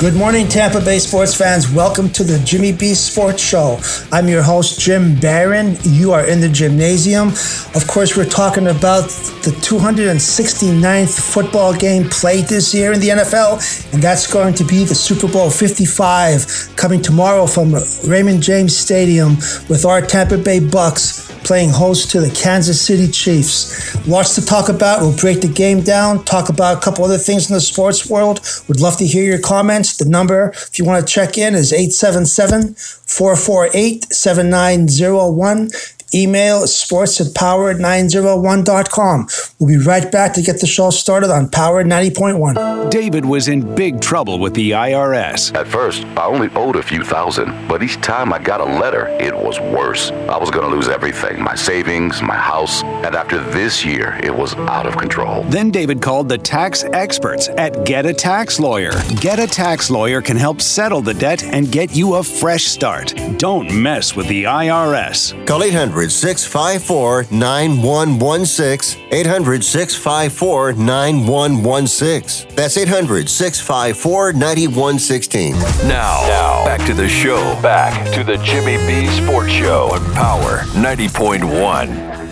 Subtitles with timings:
[0.00, 1.70] Good morning, Tampa Bay sports fans.
[1.70, 3.78] Welcome to the Jimmy B Sports Show.
[4.10, 5.76] I'm your host, Jim Barron.
[5.82, 7.28] You are in the Jimnasium.
[7.76, 9.04] Of course, we're talking about
[9.44, 14.84] the 269th football game played this year in the NFL, and that's going to be
[14.84, 17.74] the Super Bowl 55 coming tomorrow from
[18.06, 19.36] Raymond James Stadium
[19.68, 23.94] with our Tampa Bay Bucks playing host to the Kansas City Chiefs.
[24.06, 25.00] Lots to talk about.
[25.00, 28.40] We'll break the game down, talk about a couple other things in the sports world.
[28.68, 29.96] Would love to hear your comments.
[29.96, 35.70] The number, if you want to check in, is 877 448 7901.
[36.14, 39.26] Email sports at power901.com.
[39.58, 42.90] We'll be right back to get the show started on Power 90.1.
[42.90, 45.54] David was in big trouble with the IRS.
[45.56, 49.08] At first, I only owed a few thousand, but each time I got a letter,
[49.08, 50.10] it was worse.
[50.10, 54.34] I was going to lose everything my savings, my house, and after this year, it
[54.34, 55.42] was out of control.
[55.44, 58.92] Then David called the tax experts at Get a Tax Lawyer.
[59.20, 63.14] Get a Tax Lawyer can help settle the debt and get you a fresh start.
[63.38, 65.46] Don't mess with the IRS.
[65.46, 69.08] Call 800 654 9116.
[69.10, 72.56] 800 654 9116.
[72.56, 75.52] That's 800 654 9116.
[75.88, 77.36] Now, now, back to the show.
[77.62, 82.24] Back to the Jimmy B Sports Show on Power 90.1.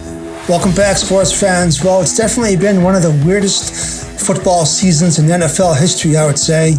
[0.48, 1.84] Welcome back, sports fans.
[1.84, 6.38] Well, it's definitely been one of the weirdest football seasons in NFL history, I would
[6.38, 6.72] say,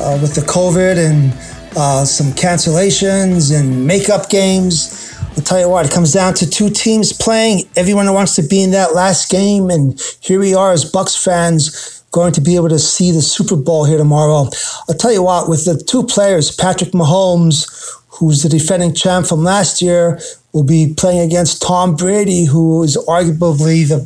[0.00, 1.32] uh, with the COVID and
[1.76, 5.11] uh, some cancellations and makeup games.
[5.34, 7.62] I'll tell you what, it comes down to two teams playing.
[7.74, 12.04] Everyone wants to be in that last game, and here we are as Bucks fans
[12.10, 14.50] going to be able to see the Super Bowl here tomorrow.
[14.88, 17.66] I'll tell you what, with the two players, Patrick Mahomes,
[18.08, 20.20] who's the defending champ from last year,
[20.52, 24.00] will be playing against Tom Brady, who is arguably the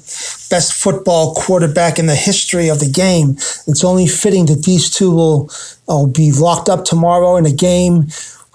[0.49, 3.31] best football quarterback in the history of the game.
[3.67, 5.51] It's only fitting that these two will,
[5.89, 8.07] will be locked up tomorrow in a game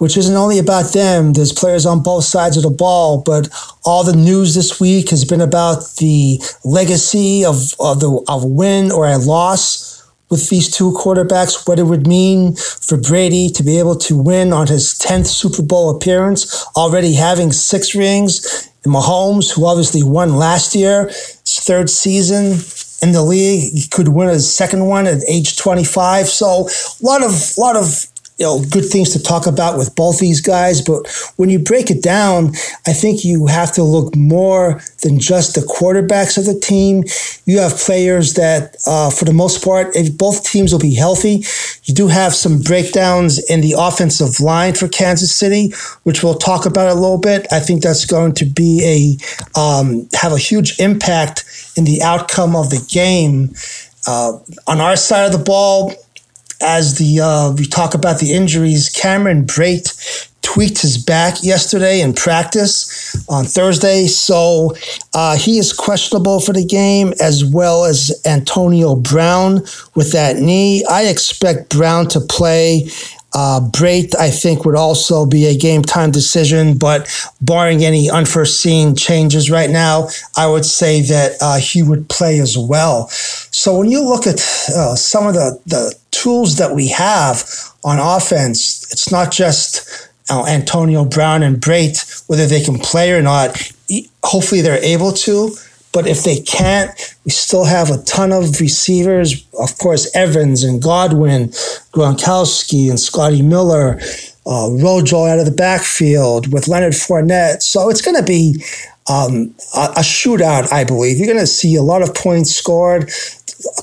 [0.02, 1.32] which isn't only about them.
[1.32, 3.48] There's players on both sides of the ball, but
[3.84, 8.46] all the news this week has been about the legacy of, of the of a
[8.48, 13.62] win or a loss with these two quarterbacks, what it would mean for Brady to
[13.62, 18.92] be able to win on his 10th Super Bowl appearance, already having six rings, and
[18.92, 22.58] Mahomes, who obviously won last year, his third season
[23.02, 26.26] in the league, he could win his second one at age 25.
[26.26, 28.06] So a lot of lot of
[28.42, 30.82] you know, good things to talk about with both these guys.
[30.82, 32.48] But when you break it down,
[32.88, 37.04] I think you have to look more than just the quarterbacks of the team.
[37.44, 41.44] You have players that, uh, for the most part, if both teams will be healthy,
[41.84, 45.72] you do have some breakdowns in the offensive line for Kansas City,
[46.02, 47.46] which we'll talk about a little bit.
[47.52, 48.82] I think that's going to be
[49.54, 51.44] a um, have a huge impact
[51.76, 53.54] in the outcome of the game.
[54.04, 55.94] Uh, on our side of the ball,
[56.62, 62.12] as the uh, we talk about the injuries, Cameron Brate tweaked his back yesterday in
[62.12, 64.74] practice on Thursday, so
[65.14, 69.62] uh, he is questionable for the game, as well as Antonio Brown
[69.94, 70.84] with that knee.
[70.90, 72.88] I expect Brown to play.
[73.34, 77.08] Uh, Brate, I think, would also be a game time decision, but
[77.40, 82.58] barring any unforeseen changes right now, I would say that uh, he would play as
[82.58, 83.08] well.
[83.08, 87.42] So when you look at uh, some of the, the tools that we have
[87.84, 93.22] on offense, it's not just uh, Antonio Brown and Brate, whether they can play or
[93.22, 93.60] not.
[94.22, 95.50] Hopefully they're able to.
[95.92, 96.90] But if they can't,
[97.24, 99.46] we still have a ton of receivers.
[99.58, 101.48] Of course, Evans and Godwin,
[101.92, 104.00] Gronkowski and Scotty Miller,
[104.46, 107.60] uh, Rojo out of the backfield with Leonard Fournette.
[107.60, 108.64] So it's going to be
[109.10, 111.18] um, a, a shootout, I believe.
[111.18, 113.10] You're going to see a lot of points scored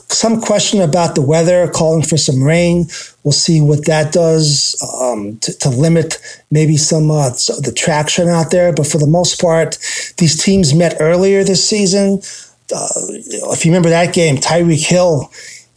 [0.10, 2.88] some question about the weather, calling for some rain.
[3.24, 6.18] We'll see what that does um, to, to, limit
[6.52, 8.74] maybe some uh, the traction out there.
[8.74, 9.78] But for the most part,
[10.18, 12.22] these teams met earlier this season.
[12.74, 12.88] Uh,
[13.54, 15.32] if you remember that game, Tyreek Hill.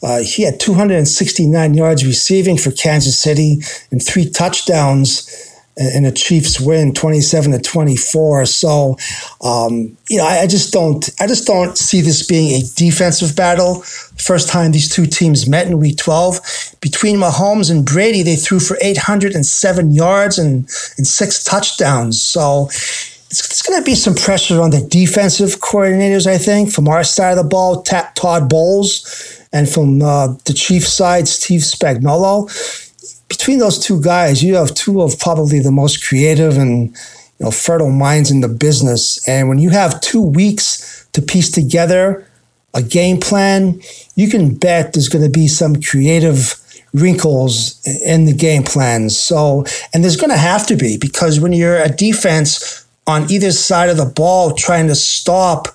[0.04, 3.60] Uh, he had 269 yards receiving for Kansas City
[3.92, 8.46] and three touchdowns and the Chiefs win 27 to 24.
[8.46, 8.96] So,
[9.42, 13.34] um, you know, I, I, just don't, I just don't see this being a defensive
[13.34, 13.80] battle.
[13.82, 18.60] First time these two teams met in Week 12 between Mahomes and Brady, they threw
[18.60, 22.20] for 807 yards and and six touchdowns.
[22.22, 22.68] So.
[23.32, 27.02] It's, it's going to be some pressure on the defensive coordinators, I think, from our
[27.02, 32.50] side of the ball, Todd Bowles, and from uh, the Chiefs side, Steve Spagnuolo
[33.32, 36.88] between those two guys, you have two of probably the most creative and
[37.38, 39.26] you know fertile minds in the business.
[39.26, 42.28] And when you have two weeks to piece together
[42.74, 43.80] a game plan,
[44.16, 46.56] you can bet there's going to be some creative
[46.92, 49.18] wrinkles in the game plans.
[49.18, 49.64] So,
[49.94, 53.88] and there's going to have to be because when you're a defense on either side
[53.88, 55.68] of the ball trying to stop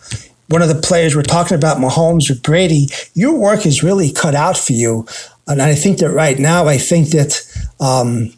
[0.50, 4.36] one of the players we're talking about, Mahomes or Brady, your work is really cut
[4.36, 5.08] out for you.
[5.48, 7.42] And I think that right now, I think that
[7.80, 8.34] um,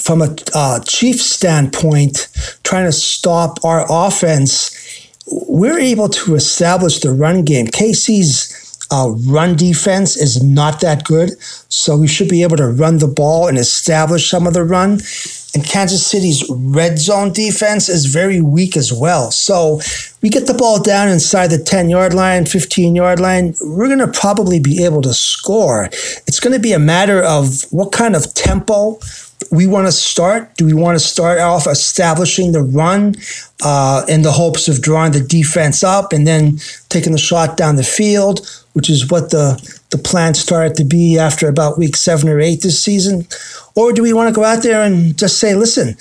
[0.00, 2.28] from a uh, Chief standpoint,
[2.64, 7.66] trying to stop our offense, we're able to establish the run game.
[7.66, 8.58] KC's
[8.90, 11.30] uh, run defense is not that good,
[11.68, 14.98] so we should be able to run the ball and establish some of the run.
[15.54, 19.30] And Kansas City's red zone defense is very weak as well.
[19.30, 19.80] So
[20.22, 23.98] we get the ball down inside the 10 yard line, 15 yard line, we're going
[23.98, 25.84] to probably be able to score.
[26.26, 28.98] It's going to be a matter of what kind of tempo
[29.50, 30.54] we want to start?
[30.56, 33.16] Do we want to start off establishing the run
[33.62, 36.58] uh, in the hopes of drawing the defense up and then
[36.88, 41.18] taking the shot down the field, which is what the, the plan started to be
[41.18, 43.26] after about week seven or eight this season?
[43.76, 45.96] Or do we want to go out there and just say, listen,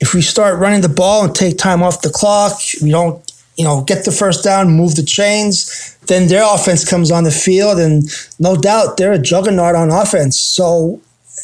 [0.00, 3.22] if we start running the ball and take time off the clock, we don't,
[3.56, 7.30] you know, get the first down, move the chains, then their offense comes on the
[7.30, 8.04] field, and
[8.38, 10.38] no doubt they're a juggernaut on offense.
[10.38, 11.00] So,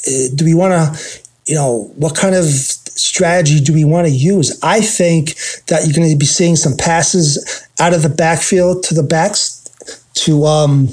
[0.06, 4.12] uh, do we want to you know, what kind of strategy do we want to
[4.12, 4.58] use?
[4.62, 5.34] I think
[5.66, 9.58] that you're going to be seeing some passes out of the backfield to the backs
[10.14, 10.88] to um,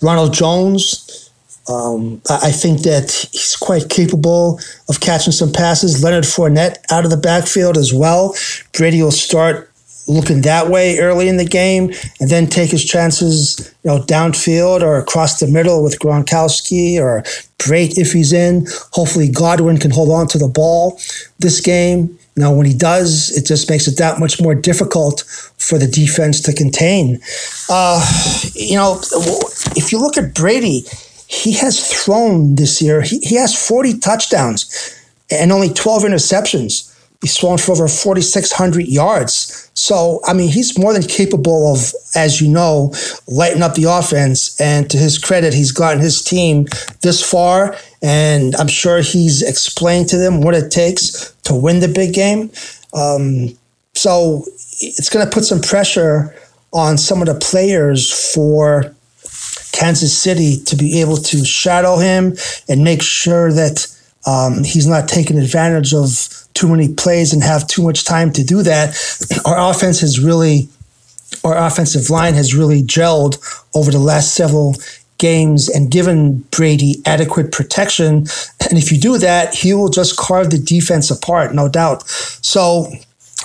[0.00, 1.30] Ronald Jones.
[1.68, 4.58] Um, I think that he's quite capable
[4.88, 6.02] of catching some passes.
[6.02, 8.34] Leonard Fournette out of the backfield as well.
[8.72, 9.72] Brady will start
[10.08, 14.82] looking that way early in the game and then take his chances, you know, downfield
[14.82, 17.22] or across the middle with Gronkowski or
[17.58, 18.66] Brate if he's in.
[18.92, 20.98] Hopefully Godwin can hold on to the ball
[21.38, 22.18] this game.
[22.34, 25.20] Know, when he does, it just makes it that much more difficult
[25.58, 27.20] for the defense to contain.
[27.68, 28.02] Uh,
[28.54, 29.00] you know,
[29.76, 30.84] if you look at Brady,
[31.28, 34.98] he has thrown this year, he, he has 40 touchdowns
[35.30, 36.88] and only 12 interceptions.
[37.20, 39.70] He's thrown for over 4,600 yards.
[39.74, 42.92] So, I mean, he's more than capable of, as you know,
[43.28, 44.60] lighting up the offense.
[44.60, 46.66] And to his credit, he's gotten his team
[47.02, 47.76] this far.
[48.02, 52.50] And I'm sure he's explained to them what it takes to win the big game.
[52.94, 53.56] Um,
[53.94, 54.44] so
[54.80, 56.34] it's going to put some pressure
[56.72, 58.94] on some of the players for
[59.72, 62.36] Kansas City to be able to shadow him
[62.68, 63.86] and make sure that
[64.26, 68.44] um, he's not taking advantage of too many plays and have too much time to
[68.44, 68.94] do that.
[69.44, 70.68] Our offense has really,
[71.44, 73.38] our offensive line has really gelled
[73.74, 74.76] over the last several
[75.22, 78.26] games and given Brady adequate protection.
[78.68, 82.06] And if you do that, he will just carve the defense apart, no doubt.
[82.08, 82.86] So,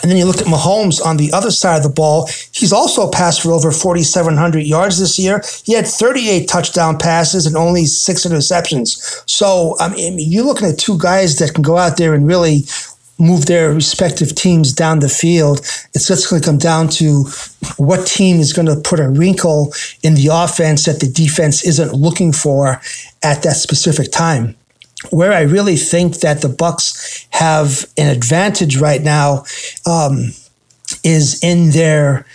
[0.01, 2.29] and then you look at Mahomes on the other side of the ball.
[2.51, 5.43] He's also passed for over 4,700 yards this year.
[5.63, 9.23] He had 38 touchdown passes and only six interceptions.
[9.29, 12.65] So, I mean, you're looking at two guys that can go out there and really
[13.19, 15.59] move their respective teams down the field.
[15.93, 17.23] It's just going to come down to
[17.77, 19.73] what team is going to put a wrinkle
[20.03, 22.81] in the offense that the defense isn't looking for
[23.23, 24.55] at that specific time.
[25.11, 29.45] Where I really think that the Bucks have an advantage right now
[29.85, 30.31] um,
[31.03, 32.25] is in their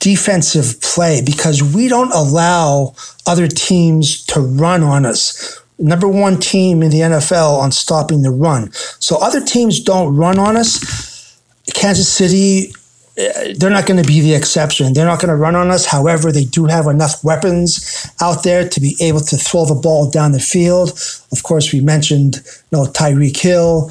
[0.00, 2.94] defensive play because we don't allow
[3.26, 8.30] other teams to run on us number one team in the NFL on stopping the
[8.30, 8.70] run.
[9.00, 11.38] So other teams don't run on us.
[11.74, 12.72] Kansas City,
[13.16, 14.92] eh, they're not going to be the exception.
[14.92, 15.86] They're not going to run on us.
[15.86, 20.10] However, they do have enough weapons out there to be able to throw the ball
[20.10, 20.90] down the field.
[21.32, 22.36] Of course, we mentioned
[22.70, 23.90] you know, Tyreek Hill.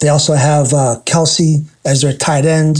[0.00, 2.78] They also have uh, Kelce as their tight end.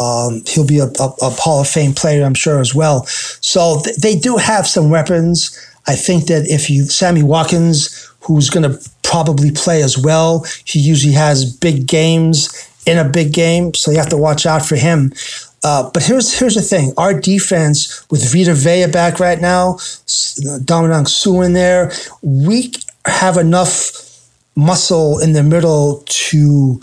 [0.00, 3.04] Um, he'll be a, a, a, Hall of Fame player, I'm sure, as well.
[3.06, 5.58] So th- they do have some weapons.
[5.88, 10.78] I think that if you Sammy Watkins, who's going to probably play as well, he
[10.78, 12.50] usually has big games
[12.86, 15.12] in a big game, so you have to watch out for him.
[15.64, 19.74] Uh, but here's here's the thing: our defense with Vita Vea back right now,
[20.06, 21.90] Ndamukong Suh in there,
[22.22, 22.72] we
[23.06, 23.92] have enough
[24.54, 26.80] muscle in the middle to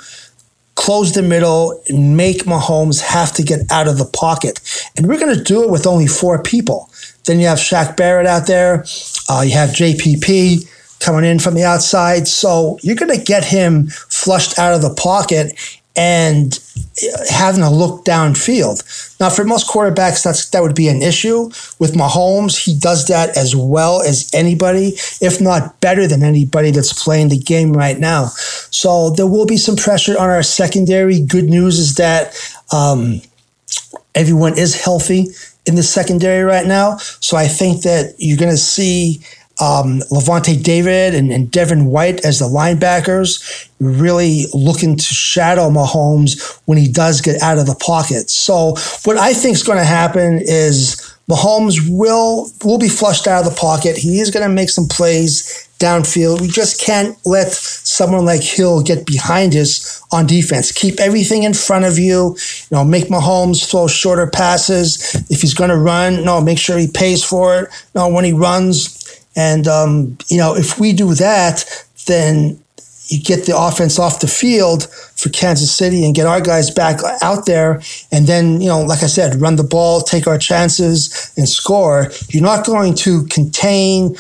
[0.75, 4.60] close the middle and make Mahomes have to get out of the pocket.
[4.96, 6.89] And we're going to do it with only four people.
[7.25, 8.86] Then you have Shaq Barrett out there.
[9.29, 12.27] Uh, you have JPP coming in from the outside.
[12.27, 15.53] So you're going to get him flushed out of the pocket.
[15.95, 16.59] And
[17.29, 18.83] having to look downfield.
[19.19, 21.45] Now, for most quarterbacks, that's that would be an issue.
[21.79, 27.03] With Mahomes, he does that as well as anybody, if not better than anybody that's
[27.03, 28.27] playing the game right now.
[28.71, 31.21] So there will be some pressure on our secondary.
[31.21, 32.35] Good news is that
[32.71, 33.21] um,
[34.13, 35.27] everyone is healthy
[35.65, 36.97] in the secondary right now.
[36.97, 39.21] So I think that you're going to see
[39.59, 46.59] um, Lavonte David and, and Devin White as the linebackers, really looking to shadow Mahomes
[46.65, 48.29] when he does get out of the pocket.
[48.29, 53.45] So what I think is going to happen is Mahomes will will be flushed out
[53.45, 53.97] of the pocket.
[53.97, 56.39] He is going to make some plays downfield.
[56.39, 60.71] We just can't let someone like Hill get behind us on defense.
[60.71, 62.38] Keep everything in front of you.
[62.69, 65.15] You know, make Mahomes throw shorter passes.
[65.29, 67.69] If he's going to run, no, make sure he pays for it.
[67.93, 68.94] No, when he runs,
[69.36, 71.65] and, um, you know, if we do that,
[72.08, 72.60] then
[73.08, 77.00] you get the offense off the field for Kansas City and get our guys back
[77.22, 77.82] out there.
[78.12, 82.12] And then, you know, like I said, run the ball, take our chances and score.
[82.30, 84.15] You're not going to contain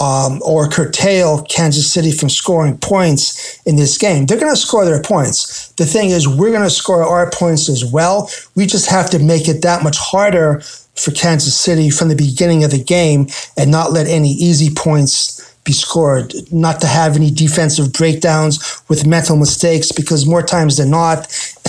[0.00, 4.24] um, or curtail Kansas City from scoring points in this game.
[4.24, 5.68] They're going to score their points.
[5.72, 8.30] The thing is, we're going to score our points as well.
[8.56, 10.62] We just have to make it that much harder
[10.94, 15.40] for Kansas City from the beginning of the game and not let any easy points
[15.64, 20.90] be scored, not to have any defensive breakdowns with mental mistakes, because more times than
[20.90, 21.28] not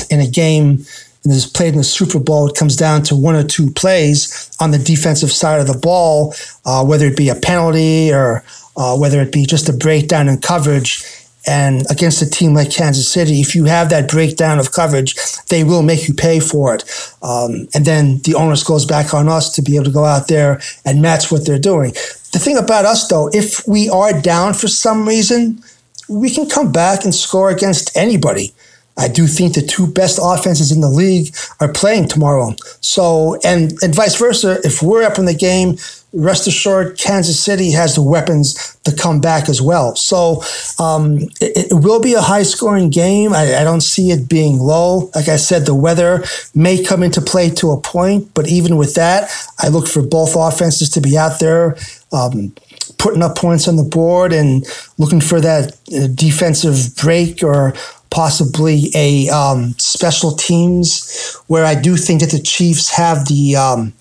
[0.09, 0.85] in a game
[1.23, 4.49] and is played in the Super Bowl, it comes down to one or two plays
[4.59, 6.33] on the defensive side of the ball,
[6.65, 8.43] uh, whether it be a penalty or
[8.77, 11.03] uh, whether it be just a breakdown in coverage.
[11.48, 15.15] And against a team like Kansas City, if you have that breakdown of coverage,
[15.50, 16.83] they will make you pay for it.
[17.24, 20.27] Um, and then the onus goes back on us to be able to go out
[20.27, 21.93] there and match what they're doing.
[22.31, 25.63] The thing about us, though, if we are down for some reason,
[26.07, 28.53] we can come back and score against anybody.
[29.01, 32.55] I do think the two best offenses in the league are playing tomorrow.
[32.81, 35.77] So, and, and vice versa, if we're up in the game,
[36.13, 39.96] rest assured, Kansas City has the weapons to come back as well.
[39.96, 40.43] So
[40.77, 43.34] um, it, it, will be a high scoring game.
[43.34, 45.10] I, I, don't see it being low.
[45.15, 48.93] Like I said, the weather may come into play to a point, but even with
[48.96, 51.75] that, I look for both offenses to be out there.
[52.12, 52.53] Um,
[52.98, 54.65] putting up points on the board and
[55.00, 57.74] looking for that uh, defensive break or
[58.11, 63.93] possibly a um, special teams where I do think that the Chiefs have the um,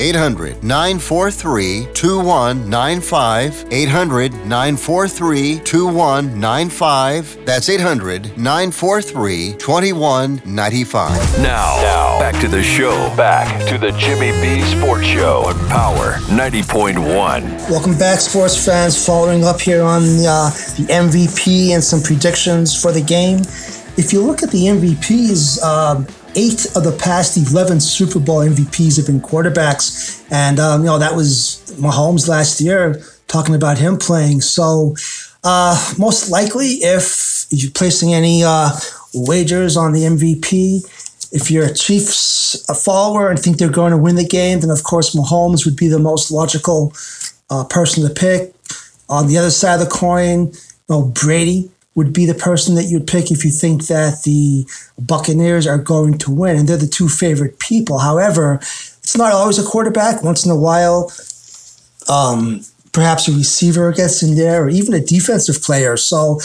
[0.00, 3.66] 800 943 2195.
[3.70, 7.44] 800 943 2195.
[7.44, 11.38] That's 800 943 2195.
[11.42, 13.14] Now, now, back to the show.
[13.14, 17.70] Back to the Jimmy B Sports Show on Power 90.1.
[17.70, 19.04] Welcome back, sports fans.
[19.04, 23.40] Following up here on uh, the MVP and some predictions for the game.
[23.96, 28.96] If you look at the MVPs, um, eight of the past 11 Super Bowl MVPs
[28.96, 30.24] have been quarterbacks.
[30.30, 34.40] And, um, you know, that was Mahomes last year, talking about him playing.
[34.40, 34.94] So,
[35.42, 38.70] uh, most likely, if you're placing any uh,
[39.14, 40.84] wagers on the MVP?
[41.32, 44.82] If you're a Chiefs follower and think they're going to win the game, then of
[44.82, 46.92] course Mahomes would be the most logical
[47.48, 48.54] uh, person to pick.
[49.08, 50.52] On the other side of the coin,
[50.88, 54.64] well, Brady would be the person that you'd pick if you think that the
[54.98, 57.98] Buccaneers are going to win, and they're the two favorite people.
[57.98, 58.56] However,
[59.02, 60.22] it's not always a quarterback.
[60.22, 61.12] Once in a while,
[62.08, 62.60] um,
[62.92, 65.96] perhaps a receiver gets in there, or even a defensive player.
[65.96, 66.40] So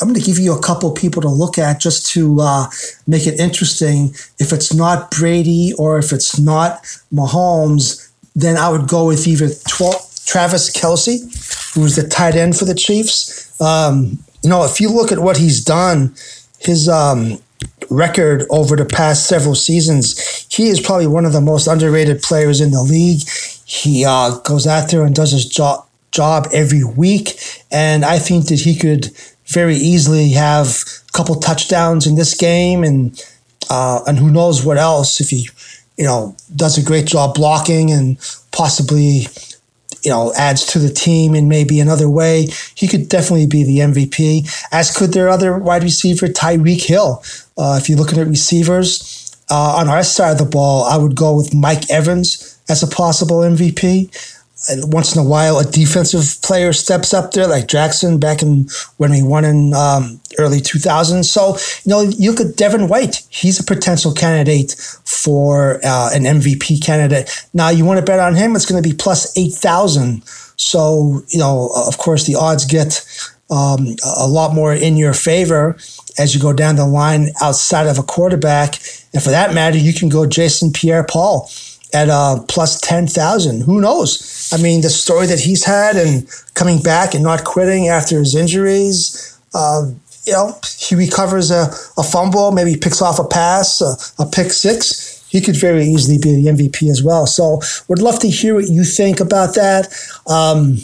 [0.00, 2.66] I'm going to give you a couple people to look at just to uh,
[3.06, 4.14] make it interesting.
[4.38, 6.82] If it's not Brady or if it's not
[7.12, 12.64] Mahomes, then I would go with either 12, Travis Kelce, who's the tight end for
[12.64, 13.60] the Chiefs.
[13.60, 16.14] Um, you know, if you look at what he's done,
[16.58, 17.38] his um,
[17.90, 22.60] record over the past several seasons, he is probably one of the most underrated players
[22.60, 23.22] in the league.
[23.64, 27.38] He uh, goes out there and does his job job every week,
[27.70, 29.10] and I think that he could
[29.46, 33.18] very easily have a couple touchdowns in this game, and
[33.70, 35.48] uh, and who knows what else if he,
[35.96, 38.18] you know, does a great job blocking and
[38.50, 39.26] possibly
[40.02, 43.78] you know, adds to the team in maybe another way, he could definitely be the
[43.78, 47.22] MVP, as could their other wide receiver, Tyreek Hill.
[47.56, 51.14] Uh, if you're looking at receivers uh, on our side of the ball, I would
[51.14, 54.10] go with Mike Evans as a possible MVP
[54.84, 59.10] once in a while a defensive player steps up there, like Jackson back in when
[59.10, 61.24] we won in um, early 2000s.
[61.24, 63.22] So, you know, you look at Devin White.
[63.28, 64.72] He's a potential candidate
[65.04, 67.46] for uh, an MVP candidate.
[67.52, 70.22] Now, you want to bet on him, it's going to be plus 8,000.
[70.56, 73.04] So, you know, of course, the odds get
[73.50, 75.76] um, a lot more in your favor
[76.18, 78.76] as you go down the line outside of a quarterback.
[79.12, 81.50] And for that matter, you can go Jason Pierre Paul
[81.92, 83.62] at uh, plus 10,000.
[83.62, 84.18] Who knows?
[84.52, 88.34] I mean, the story that he's had and coming back and not quitting after his
[88.34, 89.90] injuries, uh,
[90.26, 94.52] you know, he recovers a, a fumble, maybe picks off a pass, a, a pick
[94.52, 95.26] six.
[95.28, 97.26] He could very easily be the MVP as well.
[97.26, 99.88] So, would love to hear what you think about that.
[100.26, 100.76] Um,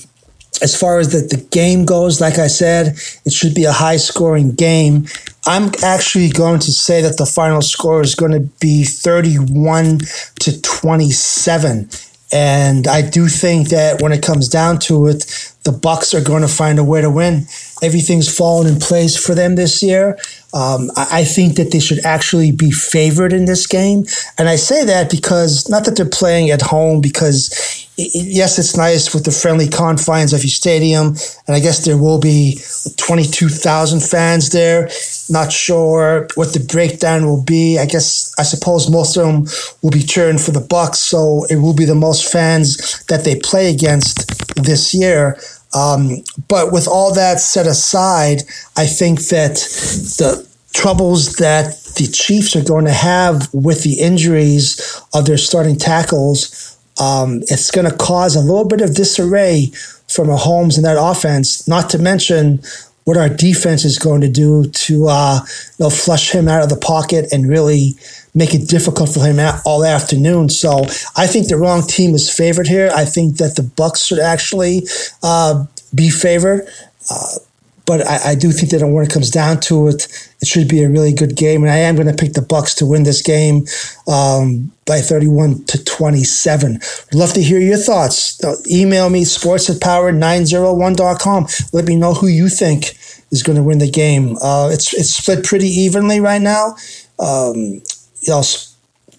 [0.63, 3.99] as far as the, the game goes, like I said, it should be a high
[3.99, 5.07] scoring game.
[5.47, 10.01] I'm actually going to say that the final score is going to be 31
[10.41, 11.89] to 27.
[12.33, 16.43] And I do think that when it comes down to it, the Bucks are going
[16.43, 17.47] to find a way to win.
[17.83, 20.19] Everything's fallen in place for them this year.
[20.55, 24.05] Um, I, I think that they should actually be favored in this game,
[24.39, 29.13] and I say that because not that they're playing at home, because yes, it's nice
[29.13, 32.61] with the friendly confines of your stadium, and I guess there will be
[32.97, 34.89] 22,000 fans there.
[35.29, 37.79] Not sure what the breakdown will be.
[37.79, 39.47] I guess I suppose most of them
[39.83, 43.37] will be cheering for the Bucks, so it will be the most fans that they
[43.37, 45.39] play against this year.
[45.75, 48.43] Um, but with all that set aside,
[48.77, 55.03] I think that the troubles that the Chiefs are going to have with the injuries
[55.15, 56.69] of their starting tackles
[57.01, 59.67] um, it's going to cause a little bit of disarray
[60.09, 62.61] for Mahomes in that offense, not to mention
[63.05, 65.41] what our defense is going to do to uh,
[65.79, 67.95] you know, flush him out of the pocket and really
[68.39, 70.49] make it difficult for him all afternoon.
[70.49, 70.85] So
[71.17, 72.91] I think the wrong team is favored here.
[72.95, 74.87] I think that the Bucks should actually
[75.23, 76.69] uh, be favored.
[77.11, 77.39] Uh,
[77.85, 80.07] but I, I, do think that when it comes down to it,
[80.43, 82.75] it should be a really good game, and I am going to pick the Bucks
[82.75, 83.65] to win this game
[84.07, 86.81] um, by 31 to 27.
[87.15, 88.45] Love to hear your thoughts.
[88.45, 91.47] Uh, email me sports at power901.com.
[91.73, 92.95] Let me know who you think
[93.31, 94.37] is going to win the game.
[94.43, 96.77] Uh, it's it's split pretty evenly right now.
[97.19, 97.81] Um,
[98.21, 98.43] you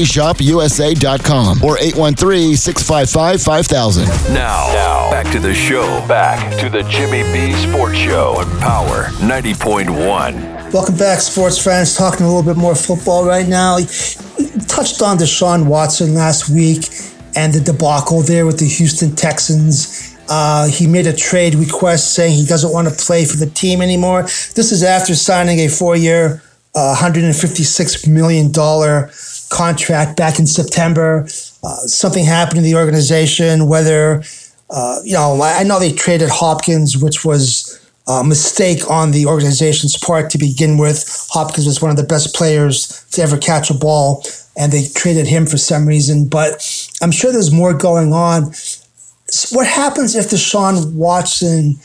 [1.79, 4.05] 813 655 5000.
[4.33, 5.83] Now, now, back to the show.
[6.07, 10.73] Back to the Jimmy B Sports Show on Power 90.1.
[10.73, 11.95] Welcome back, sports fans.
[11.95, 13.77] Talking a little bit more football right now.
[13.77, 13.85] We
[14.67, 16.89] touched on Deshaun Watson last week
[17.35, 20.17] and the debacle there with the Houston Texans.
[20.29, 23.81] Uh, he made a trade request saying he doesn't want to play for the team
[23.81, 24.23] anymore.
[24.23, 26.41] This is after signing a four year,
[26.73, 28.51] uh, $156 million
[29.51, 31.27] contract back in September.
[31.63, 34.23] Uh, something happened in the organization, whether,
[34.71, 39.97] uh, you know, I know they traded Hopkins, which was a mistake on the organization's
[39.97, 41.27] part to begin with.
[41.29, 44.25] Hopkins was one of the best players to ever catch a ball,
[44.57, 46.27] and they traded him for some reason.
[46.27, 46.51] But
[47.01, 48.53] I'm sure there's more going on.
[49.51, 51.75] What happens if Deshaun Watson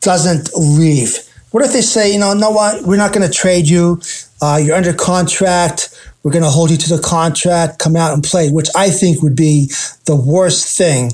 [0.00, 1.16] doesn't leave?
[1.52, 2.84] What if they say, you know, know what?
[2.84, 4.00] We're not going to trade you.
[4.40, 5.91] Uh, you're under contract.
[6.22, 7.78] We're going to hold you to the contract.
[7.78, 9.70] Come out and play, which I think would be
[10.06, 11.12] the worst thing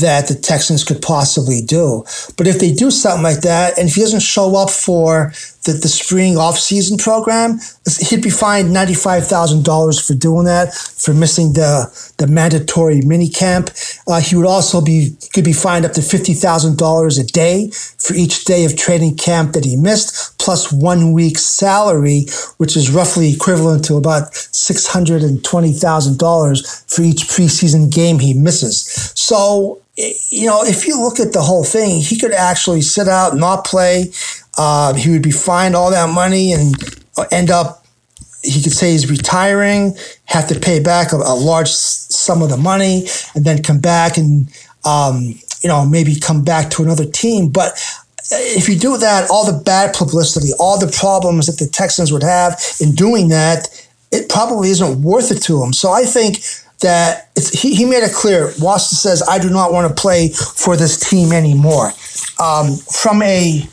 [0.00, 2.04] that the Texans could possibly do.
[2.36, 5.32] But if they do something like that, and if he doesn't show up for
[5.64, 7.58] the, the spring off-season program,
[8.00, 13.70] he'd be fined $95,000 for doing that, for missing the, the mandatory mini camp.
[14.06, 18.44] Uh, he would also be, could be fined up to $50,000 a day for each
[18.44, 22.26] day of training camp that he missed, plus one week's salary,
[22.58, 29.12] which is roughly equivalent to about $620,000 for each preseason game he misses.
[29.14, 33.36] So, you know, if you look at the whole thing, he could actually sit out,
[33.36, 34.12] not play.
[34.56, 36.74] Uh, he would be fined all that money and
[37.30, 37.84] end up,
[38.42, 42.56] he could say he's retiring, have to pay back a, a large sum of the
[42.56, 44.48] money, and then come back and,
[44.84, 47.48] um, you know, maybe come back to another team.
[47.48, 47.72] But
[48.30, 52.22] if you do that, all the bad publicity, all the problems that the Texans would
[52.22, 53.68] have in doing that,
[54.12, 55.72] it probably isn't worth it to him.
[55.72, 56.38] So I think
[56.80, 58.52] that he, he made it clear.
[58.60, 61.92] Watson says, I do not want to play for this team anymore.
[62.42, 63.66] Um, from a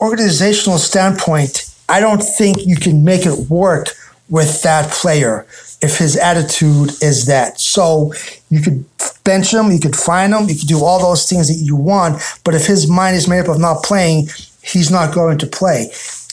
[0.00, 3.88] organizational standpoint, I don't think you can make it work
[4.28, 5.46] with that player
[5.82, 7.60] if his attitude is that.
[7.60, 8.12] So
[8.48, 8.84] you could
[9.24, 12.22] bench him, you could fine him, you could do all those things that you want,
[12.44, 14.28] but if his mind is made up of not playing,
[14.62, 15.88] he's not going to play.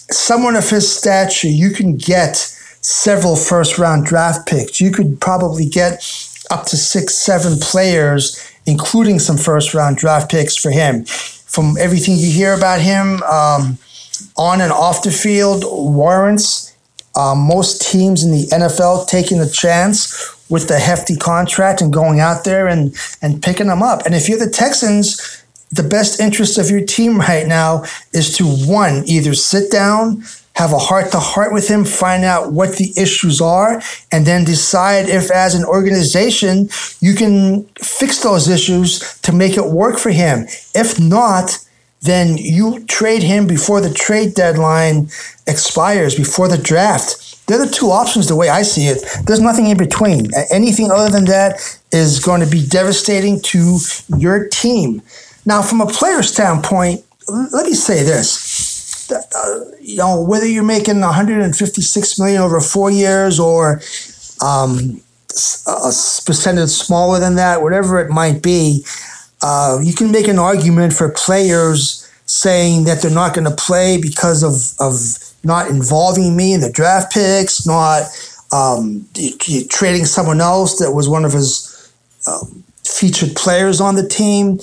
[0.10, 2.36] Someone of his stature, you can get
[2.82, 4.80] several first round draft picks.
[4.80, 5.94] You could probably get
[6.50, 11.06] up to six, seven players, including some first round draft picks for him.
[11.48, 13.78] From everything you hear about him, um,
[14.38, 16.68] on and off the field, warrants
[17.18, 22.20] uh, most teams in the NFL taking the chance with the hefty contract and going
[22.20, 24.06] out there and, and picking them up.
[24.06, 27.84] And if you're the Texans, the best interest of your team right now
[28.14, 30.24] is to one, either sit down,
[30.58, 33.80] have a heart to heart with him, find out what the issues are,
[34.12, 36.68] and then decide if, as an organization,
[37.00, 40.48] you can fix those issues to make it work for him.
[40.74, 41.60] If not,
[42.02, 45.10] then you trade him before the trade deadline
[45.46, 47.46] expires, before the draft.
[47.46, 49.06] They're the two options the way I see it.
[49.26, 50.32] There's nothing in between.
[50.50, 53.78] Anything other than that is going to be devastating to
[54.18, 55.04] your team.
[55.46, 58.47] Now, from a player standpoint, let me say this.
[59.12, 63.82] Uh, you know, whether you're making 156 million over four years or
[64.42, 65.02] um,
[65.68, 65.92] a
[66.26, 68.86] percentage smaller than that, whatever it might be,
[69.42, 74.00] uh, you can make an argument for players saying that they're not going to play
[74.00, 74.96] because of, of
[75.44, 78.04] not involving me in the draft picks, not
[78.52, 79.08] um,
[79.70, 81.92] trading someone else that was one of his
[82.28, 84.60] um, featured players on the team.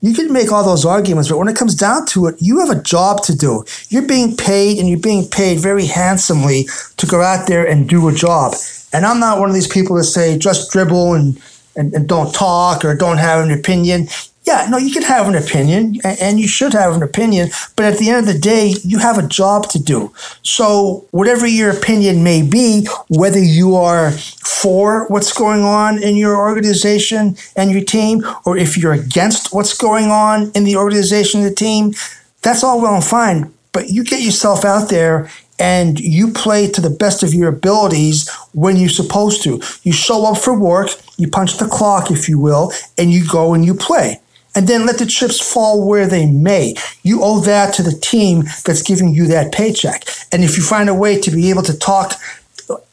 [0.00, 2.70] You can make all those arguments, but when it comes down to it, you have
[2.70, 3.64] a job to do.
[3.88, 8.08] You're being paid, and you're being paid very handsomely to go out there and do
[8.08, 8.54] a job.
[8.92, 11.40] And I'm not one of these people that say just dribble and
[11.76, 14.08] and, and don't talk or don't have an opinion
[14.48, 17.98] yeah, no, you can have an opinion and you should have an opinion, but at
[17.98, 20.10] the end of the day, you have a job to do.
[20.42, 26.34] So, whatever your opinion may be, whether you are for what's going on in your
[26.38, 31.50] organization and your team, or if you're against what's going on in the organization and
[31.50, 31.92] the team,
[32.40, 33.52] that's all well and fine.
[33.72, 38.30] But you get yourself out there and you play to the best of your abilities
[38.54, 39.60] when you're supposed to.
[39.82, 43.52] You show up for work, you punch the clock, if you will, and you go
[43.52, 44.20] and you play.
[44.54, 46.74] And then let the chips fall where they may.
[47.02, 50.04] You owe that to the team that's giving you that paycheck.
[50.32, 52.14] And if you find a way to be able to talk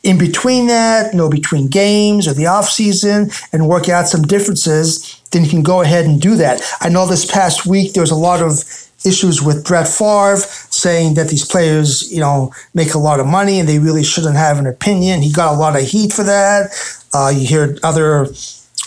[0.03, 4.21] in between that, you know, between games or the off season and work out some
[4.21, 6.61] differences, then you can go ahead and do that.
[6.81, 8.63] I know this past week there was a lot of
[9.05, 13.59] issues with Brett Favre saying that these players, you know, make a lot of money
[13.59, 15.21] and they really shouldn't have an opinion.
[15.21, 16.71] He got a lot of heat for that.
[17.13, 18.27] Uh, you hear other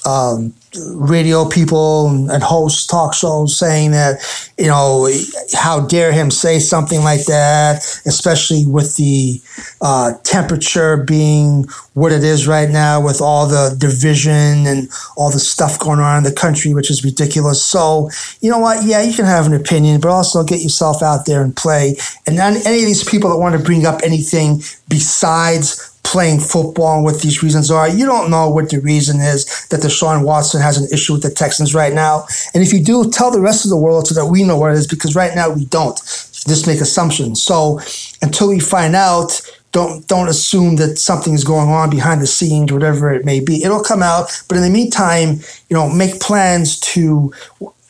[0.05, 0.55] um,
[0.97, 4.21] radio people and hosts talk shows saying that
[4.59, 5.09] you know
[5.55, 7.77] how dare him say something like that
[8.07, 9.41] especially with the
[9.81, 15.39] uh, temperature being what it is right now with all the division and all the
[15.39, 17.63] stuff going on in the country which is ridiculous.
[17.63, 18.85] So you know what?
[18.85, 21.97] Yeah you can have an opinion but also get yourself out there and play.
[22.27, 26.97] And then any of these people that want to bring up anything besides playing football
[26.97, 27.87] and what these reasons are.
[27.87, 31.31] You don't know what the reason is that Deshaun Watson has an issue with the
[31.31, 32.27] Texans right now.
[32.55, 34.73] And if you do, tell the rest of the world so that we know what
[34.73, 35.99] it is because right now we don't.
[35.99, 37.43] Just make assumptions.
[37.43, 37.81] So
[38.23, 39.43] until we find out,
[39.73, 43.63] don't don't assume that something is going on behind the scenes, whatever it may be.
[43.63, 44.31] It'll come out.
[44.49, 47.35] But in the meantime, you know, make plans to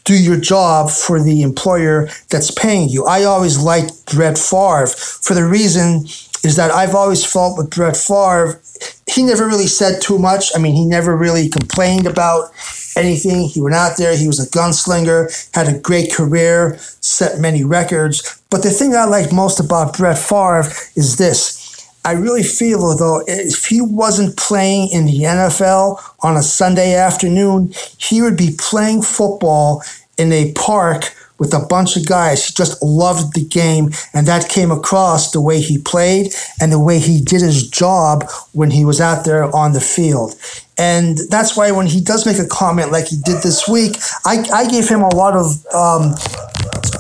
[0.03, 3.05] do your job for the employer that's paying you.
[3.05, 6.07] I always liked Brett Favre for the reason
[6.45, 8.61] is that I've always felt with Brett Favre,
[9.07, 10.51] he never really said too much.
[10.55, 12.51] I mean, he never really complained about
[12.97, 13.49] anything.
[13.49, 18.41] He went out there, he was a gunslinger, had a great career, set many records.
[18.51, 21.57] But the thing I like most about Brett Favre is this.
[22.05, 27.73] I really feel though if he wasn't playing in the NFL on a Sunday afternoon,
[27.99, 29.83] he would be playing football
[30.17, 32.47] in a park with a bunch of guys.
[32.47, 36.79] He just loved the game, and that came across the way he played and the
[36.79, 40.35] way he did his job when he was out there on the field.
[40.77, 44.45] And that's why when he does make a comment like he did this week, I,
[44.53, 46.15] I gave him a lot of um,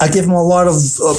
[0.00, 1.14] I give him a lot of uh,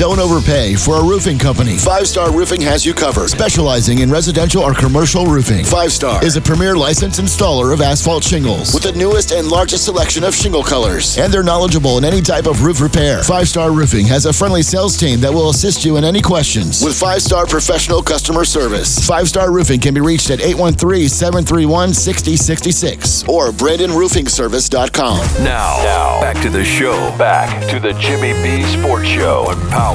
[0.00, 1.76] Don't overpay for a roofing company.
[1.76, 5.62] Five Star Roofing has you covered, specializing in residential or commercial roofing.
[5.62, 9.84] Five Star is a premier licensed installer of asphalt shingles with the newest and largest
[9.84, 11.18] selection of shingle colors.
[11.18, 13.22] And they're knowledgeable in any type of roof repair.
[13.22, 16.82] Five Star Roofing has a friendly sales team that will assist you in any questions
[16.82, 19.06] with five star professional customer service.
[19.06, 25.44] Five Star Roofing can be reached at 813 731 6066 or BrandonRoofingService.com.
[25.44, 26.94] Now, now, back to the show.
[27.18, 29.89] Back to the Jimmy B Sports Show on Power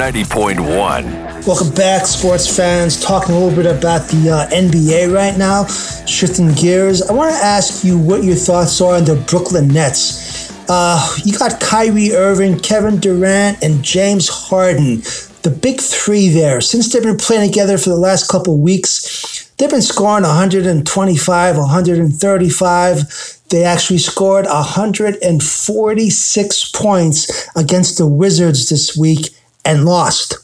[0.00, 1.46] 90.1.
[1.46, 2.98] Welcome back, sports fans.
[3.02, 5.66] Talking a little bit about the uh, NBA right now.
[6.06, 10.50] Shifting gears, I want to ask you what your thoughts are on the Brooklyn Nets.
[10.70, 15.02] Uh, you got Kyrie Irving, Kevin Durant, and James Harden.
[15.42, 16.60] The big three there.
[16.60, 23.40] Since they've been playing together for the last couple weeks, they've been scoring 125, 135.
[23.50, 29.30] They actually scored 146 points against the Wizards this week
[29.64, 30.34] and lost.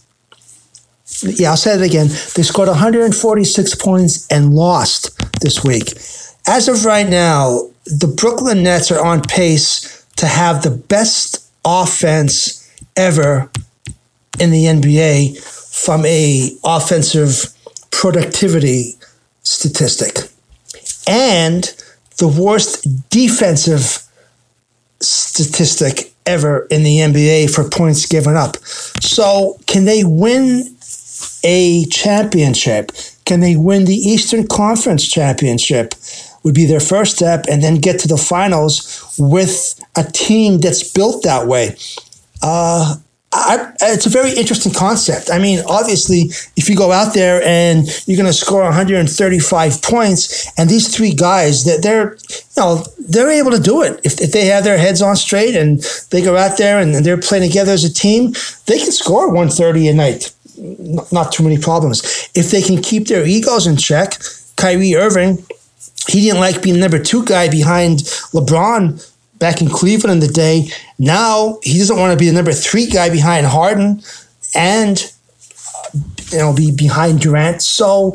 [1.23, 2.09] Yeah, I'll say it again.
[2.35, 5.93] They scored 146 points and lost this week.
[6.47, 12.71] As of right now, the Brooklyn Nets are on pace to have the best offense
[12.97, 13.51] ever
[14.39, 17.53] in the NBA from a offensive
[17.91, 18.95] productivity
[19.43, 20.31] statistic.
[21.09, 21.65] And
[22.19, 24.03] the worst defensive
[25.01, 28.57] statistic ever in the NBA for points given up.
[29.01, 30.77] So, can they win
[31.45, 32.93] a championship?
[33.25, 35.95] Can they win the Eastern Conference championship?
[36.43, 40.93] Would be their first step, and then get to the finals with a team that's
[40.93, 41.77] built that way.
[42.41, 42.97] Uh,
[43.37, 45.31] I, it's a very interesting concept.
[45.31, 50.51] I mean, obviously, if you go out there and you're going to score 135 points,
[50.59, 54.33] and these three guys, that they're, you know, they're able to do it if, if
[54.33, 57.73] they have their heads on straight and they go out there and they're playing together
[57.73, 58.33] as a team,
[58.67, 60.33] they can score 130 a night.
[60.59, 62.31] Not, not too many problems.
[62.35, 64.15] If they can keep their egos in check,
[64.57, 65.45] Kyrie Irving,
[66.09, 67.99] he didn't like being number two guy behind
[68.33, 70.69] LeBron back in Cleveland in the day.
[70.99, 74.03] Now he doesn't want to be the number three guy behind Harden
[74.55, 75.13] and
[76.31, 77.63] you know be behind Durant.
[77.63, 78.15] So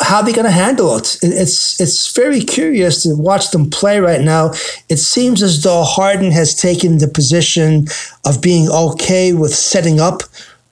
[0.00, 1.18] how are they're going to handle it.
[1.22, 4.52] It's it's very curious to watch them play right now.
[4.88, 7.86] It seems as though Harden has taken the position
[8.24, 10.22] of being okay with setting up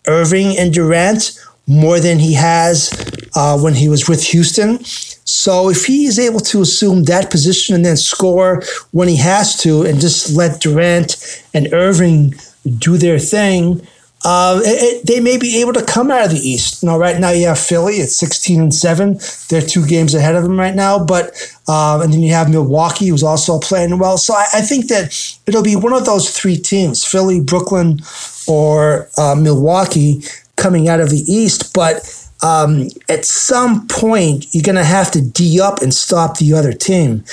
[0.07, 2.91] Irving and Durant more than he has
[3.37, 4.79] uh, when he was with Houston.
[5.29, 8.63] So if he is able to assume that position and then score
[8.93, 12.35] when he has to, and just let Durant and Irving
[12.79, 13.87] do their thing
[14.25, 16.83] uh, it, it, they may be able to come out of the East.
[16.83, 19.21] Know, right now you have Philly at 16 and 7.
[19.49, 21.05] They're two games ahead of them right now.
[21.05, 21.31] But
[21.69, 24.19] uh, and then you have Milwaukee, who's also playing well.
[24.19, 28.01] So I, I, think that it'll be one of those three teams: Philly, Brooklyn,
[28.49, 30.23] or uh, Milwaukee
[30.57, 31.73] coming out of the East.
[31.73, 36.55] But um, at some point, you're going to have to d up and stop the
[36.55, 37.25] other team.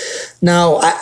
[0.42, 1.00] Now, I,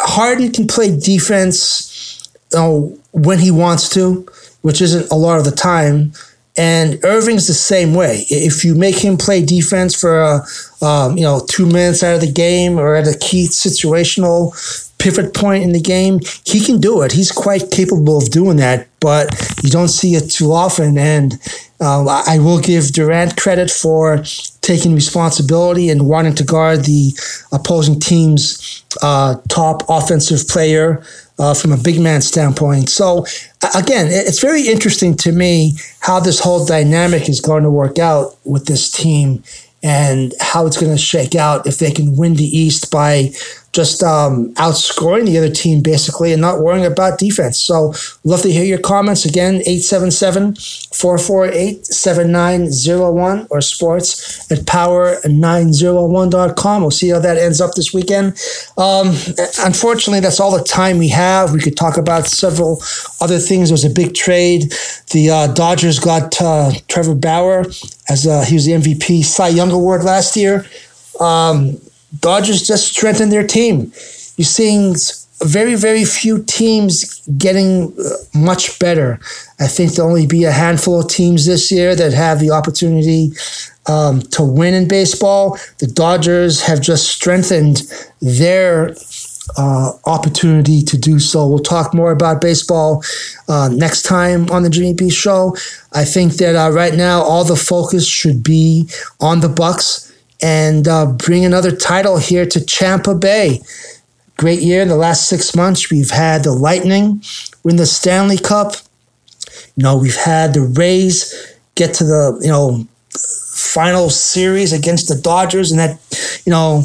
[0.00, 4.26] Harden can play defense you know, when he wants to
[4.62, 6.12] which isn't a lot of the time.
[6.56, 8.26] And Irving's the same way.
[8.28, 10.42] If you make him play defense for a,
[10.82, 14.52] um, you know two minutes out of the game or at a key situational
[14.98, 17.12] pivot point in the game, he can do it.
[17.12, 19.30] He's quite capable of doing that, but
[19.62, 20.98] you don't see it too often.
[20.98, 21.34] And
[21.80, 24.22] uh, I will give Durant credit for
[24.60, 27.12] taking responsibility and wanting to guard the
[27.52, 31.02] opposing team's uh, top offensive player
[31.38, 32.88] uh, from a big man standpoint.
[32.88, 33.24] So,
[33.76, 38.36] again, it's very interesting to me how this whole dynamic is going to work out
[38.44, 39.44] with this team
[39.82, 43.30] and how it's going to shake out if they can win the East by
[43.78, 47.60] just um, outscoring the other team basically and not worrying about defense.
[47.60, 56.82] So, love to hear your comments again 877 448 7901 or sports at power901.com.
[56.82, 58.36] We'll see how that ends up this weekend.
[58.76, 59.14] Um,
[59.60, 61.52] unfortunately, that's all the time we have.
[61.52, 62.82] We could talk about several
[63.20, 63.68] other things.
[63.68, 64.74] There was a big trade.
[65.12, 67.64] The uh, Dodgers got uh, Trevor Bauer
[68.08, 70.66] as uh, he was the MVP Cy Young Award last year.
[71.20, 71.78] Um,
[72.20, 73.92] Dodgers just strengthened their team.
[74.36, 74.94] You're seeing
[75.42, 79.20] very, very few teams getting uh, much better.
[79.60, 83.32] I think there'll only be a handful of teams this year that have the opportunity
[83.86, 85.58] um, to win in baseball.
[85.78, 87.82] The Dodgers have just strengthened
[88.20, 88.94] their
[89.56, 91.46] uh, opportunity to do so.
[91.48, 93.02] We'll talk more about baseball
[93.48, 95.56] uh, next time on the Jimmy B Show.
[95.92, 98.88] I think that uh, right now all the focus should be
[99.20, 100.07] on the Bucs
[100.40, 103.60] and uh, bring another title here to Tampa Bay.
[104.36, 105.90] Great year the last six months.
[105.90, 107.22] We've had the Lightning
[107.64, 108.74] win the Stanley Cup.
[109.76, 111.34] You know, we've had the Rays
[111.74, 116.84] get to the you know final series against the Dodgers, and that you know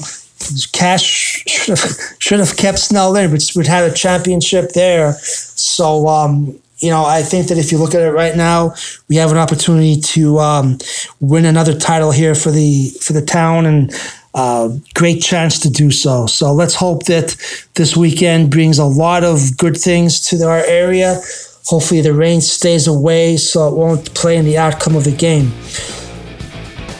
[0.71, 5.13] Cash should have should have kept Snell in, but would have a championship there.
[5.13, 8.75] So um, you know, I think that if you look at it right now,
[9.07, 10.77] we have an opportunity to um,
[11.21, 13.93] win another title here for the for the town, and
[14.33, 16.25] uh, great chance to do so.
[16.25, 17.37] So let's hope that
[17.75, 21.21] this weekend brings a lot of good things to our area.
[21.67, 25.53] Hopefully, the rain stays away so it won't play in the outcome of the game.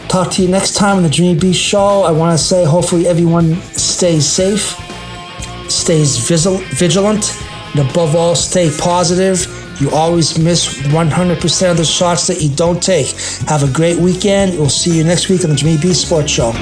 [0.07, 2.03] Talk to you next time on the Jimmy B Show.
[2.03, 4.79] I want to say, hopefully, everyone stays safe,
[5.69, 7.37] stays vigilant,
[7.75, 12.81] and above all, stay positive you always miss 100% of the shots that you don't
[12.81, 13.07] take.
[13.47, 14.57] Have a great weekend.
[14.57, 16.53] We'll see you next week on the Jimmy B Sports Show.